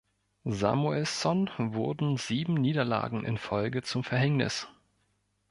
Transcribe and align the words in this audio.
Samuelsson 0.45 1.51
wurden 1.59 2.17
sieben 2.17 2.55
Niederlagen 2.55 3.23
in 3.23 3.37
Folge 3.37 3.83
zum 3.83 4.03
Verhängnis. 4.03 4.67